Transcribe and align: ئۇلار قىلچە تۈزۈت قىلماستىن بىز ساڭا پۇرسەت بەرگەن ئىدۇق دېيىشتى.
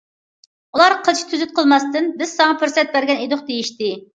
ئۇلار 0.77 0.95
قىلچە 1.09 1.27
تۈزۈت 1.35 1.53
قىلماستىن 1.61 2.09
بىز 2.23 2.35
ساڭا 2.41 2.59
پۇرسەت 2.63 2.93
بەرگەن 2.97 3.25
ئىدۇق 3.27 3.49
دېيىشتى. 3.53 3.97